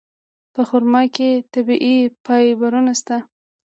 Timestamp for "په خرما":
0.53-1.03